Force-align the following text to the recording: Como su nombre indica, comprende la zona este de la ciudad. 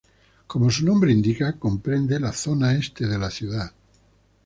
Como 0.47 0.71
su 0.71 0.83
nombre 0.83 1.11
indica, 1.11 1.59
comprende 1.59 2.19
la 2.19 2.33
zona 2.33 2.73
este 2.73 3.05
de 3.05 3.19
la 3.19 3.29
ciudad. 3.29 3.71